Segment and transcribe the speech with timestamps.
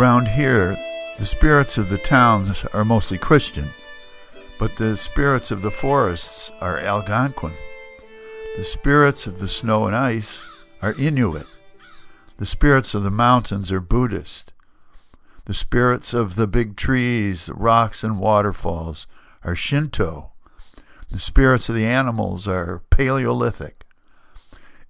[0.00, 0.78] Around here,
[1.18, 3.68] the spirits of the towns are mostly Christian,
[4.58, 7.52] but the spirits of the forests are Algonquin.
[8.56, 11.46] The spirits of the snow and ice are Inuit.
[12.38, 14.54] The spirits of the mountains are Buddhist.
[15.44, 19.06] The spirits of the big trees, rocks, and waterfalls
[19.44, 20.30] are Shinto.
[21.10, 23.84] The spirits of the animals are Paleolithic.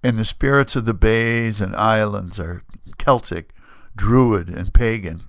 [0.01, 2.63] And the spirits of the bays and islands are
[2.97, 3.53] Celtic,
[3.95, 5.21] Druid, and pagan.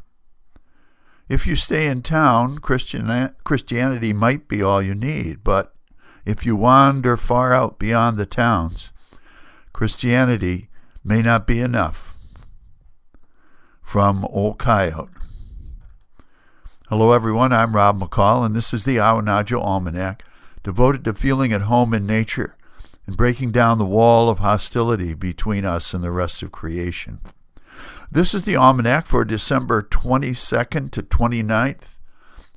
[1.29, 5.75] If you stay in town, Christian, Christianity might be all you need, but
[6.25, 8.93] if you wander far out beyond the towns,
[9.73, 10.69] Christianity
[11.05, 12.15] may not be enough.
[13.83, 15.11] From Old Coyote.
[16.89, 17.53] Hello, everyone.
[17.53, 20.25] I'm Rob McCall, and this is the Awanadjo Almanac,
[20.63, 22.57] devoted to feeling at home in nature
[23.07, 27.19] and breaking down the wall of hostility between us and the rest of creation.
[28.15, 31.99] This is the almanac for December 22nd to 29th,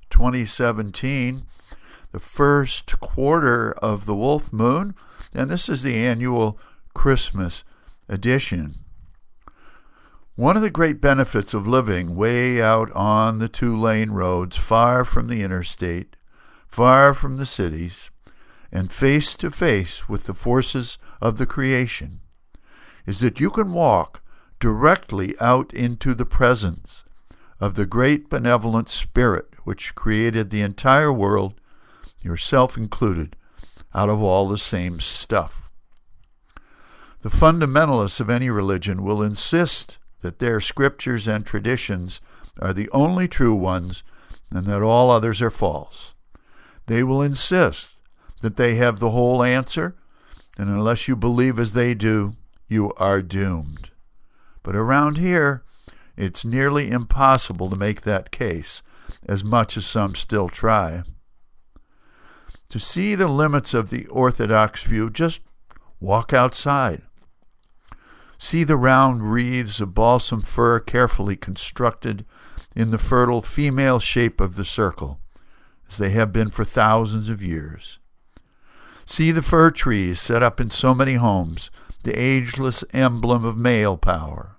[0.09, 1.45] 2017,
[2.11, 4.95] the first quarter of the Wolf Moon,
[5.33, 6.59] and this is the annual
[6.93, 7.63] Christmas
[8.09, 8.83] edition.
[10.35, 15.05] One of the great benefits of living way out on the two lane roads, far
[15.05, 16.17] from the interstate,
[16.67, 18.11] far from the cities,
[18.73, 22.19] and face to face with the forces of the creation,
[23.05, 24.21] is that you can walk
[24.65, 27.03] directly out into the presence
[27.59, 31.53] of the great benevolent Spirit which created the entire world,
[32.19, 33.35] yourself included,
[33.93, 35.69] out of all the same stuff.
[37.21, 42.19] The fundamentalists of any religion will insist that their scriptures and traditions
[42.59, 44.01] are the only true ones
[44.49, 46.15] and that all others are false.
[46.87, 47.99] They will insist
[48.41, 49.95] that they have the whole answer,
[50.57, 52.33] and unless you believe as they do,
[52.67, 53.91] you are doomed.
[54.65, 55.63] But around here,
[56.17, 58.81] it's nearly impossible to make that case,
[59.27, 61.03] as much as some still try.
[62.71, 65.41] To see the limits of the Orthodox view, just
[65.99, 67.03] walk outside.
[68.39, 72.25] See the round wreaths of balsam fir carefully constructed
[72.75, 75.19] in the fertile female shape of the circle,
[75.87, 77.99] as they have been for thousands of years.
[79.05, 81.69] See the fir trees set up in so many homes,
[82.01, 84.54] the ageless emblem of male power.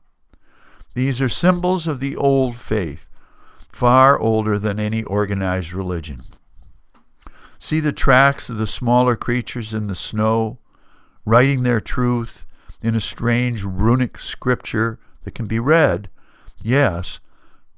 [0.97, 3.11] These are symbols of the old faith,
[3.71, 6.23] far older than any organized religion.
[7.59, 10.59] See the tracks of the smaller creatures in the snow,
[11.27, 12.47] writing their truth
[12.81, 16.09] in a strange runic scripture that can be read,
[16.63, 17.21] yes,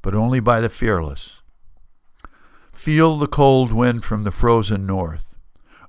[0.01, 1.43] but only by the fearless.
[2.73, 5.37] Feel the cold wind from the frozen north,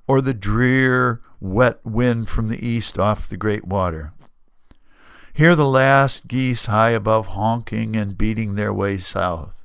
[0.08, 4.14] or the drear, wet wind from the east off the great water.
[5.40, 9.64] Hear the last geese high above honking and beating their way south.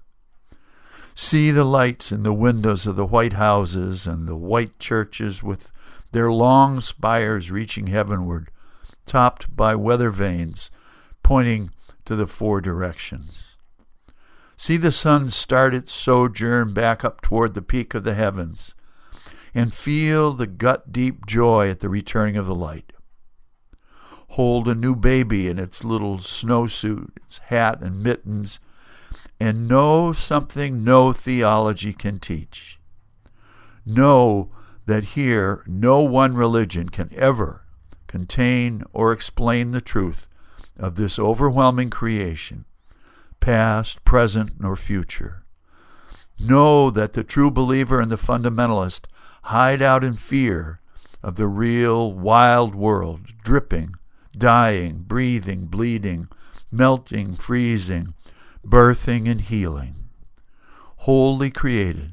[1.16, 5.72] See the lights in the windows of the white houses and the white churches with
[6.12, 8.52] their long spires reaching heavenward,
[9.04, 10.70] topped by weather vanes
[11.24, 11.70] pointing
[12.04, 13.56] to the four directions.
[14.56, 18.76] See the sun start its sojourn back up toward the peak of the heavens,
[19.52, 22.93] and feel the gut deep joy at the returning of the light
[24.34, 28.58] hold a new baby in its little snowsuit, its hat and mittens,
[29.38, 32.80] and know something no theology can teach.
[33.86, 34.50] Know
[34.86, 37.64] that here no one religion can ever
[38.08, 40.26] contain or explain the truth
[40.76, 42.64] of this overwhelming creation,
[43.38, 45.44] past, present, nor future.
[46.40, 49.06] Know that the true believer and the fundamentalist
[49.44, 50.80] hide out in fear
[51.22, 53.94] of the real wild world dripping
[54.34, 56.28] dying, breathing, bleeding,
[56.70, 58.14] melting, freezing,
[58.66, 59.94] birthing, and healing.
[60.98, 62.12] Wholly created,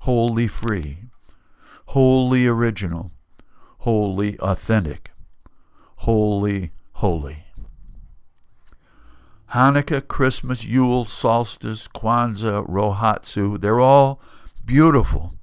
[0.00, 0.98] wholly free,
[1.86, 3.12] wholly original,
[3.78, 5.10] wholly authentic,
[5.96, 7.44] wholly holy.
[9.52, 14.20] Hanukkah, Christmas, Yule, Solstice, Kwanzaa, Rohatsu, they're all
[14.64, 15.34] beautiful,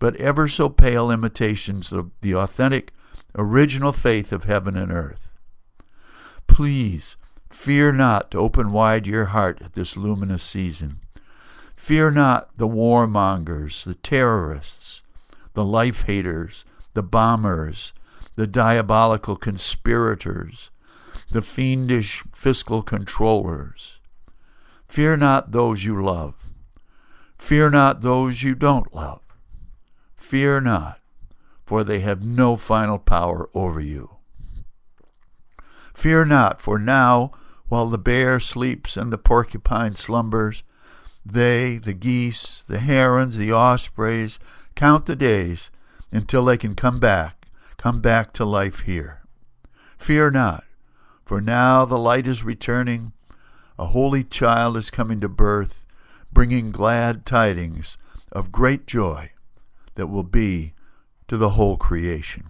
[0.00, 2.92] but ever so pale imitations of the authentic
[3.36, 5.28] original faith of heaven and earth.
[6.46, 7.16] Please,
[7.50, 11.00] fear not to open wide your heart at this luminous season.
[11.76, 15.02] Fear not the warmongers, the terrorists,
[15.54, 16.64] the life haters,
[16.94, 17.92] the bombers,
[18.34, 20.70] the diabolical conspirators,
[21.30, 23.98] the fiendish fiscal controllers.
[24.88, 26.34] Fear not those you love.
[27.38, 29.20] Fear not those you don't love.
[30.16, 31.00] Fear not
[31.68, 34.16] for they have no final power over you.
[35.92, 37.30] Fear not, for now
[37.68, 40.62] while the bear sleeps and the porcupine slumbers,
[41.26, 44.38] they, the geese, the herons, the ospreys,
[44.76, 45.70] count the days
[46.10, 49.20] until they can come back, come back to life here.
[49.98, 50.64] Fear not,
[51.26, 53.12] for now the light is returning,
[53.78, 55.84] a holy child is coming to birth,
[56.32, 57.98] bringing glad tidings
[58.32, 59.32] of great joy
[59.96, 60.72] that will be
[61.28, 62.44] to the whole creation.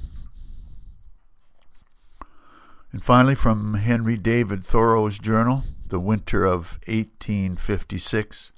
[2.90, 8.52] And finally, from Henry David Thoreau's journal, the winter of 1856.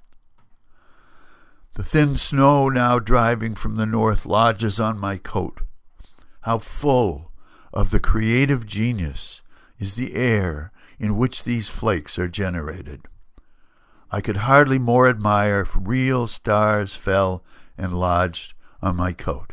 [1.75, 5.63] The thin snow now driving from the north lodges on my coat.
[6.43, 7.33] How full
[7.73, 9.43] of the creative genius
[9.79, 13.03] is the air in which these flakes are generated.
[14.11, 17.45] I could hardly more admire if real stars fell
[17.79, 19.53] and lodged on my coat.